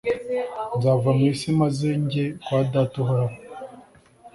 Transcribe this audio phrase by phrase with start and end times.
[0.77, 3.37] Nzava mu isi maze njye kwa Data Uhoraho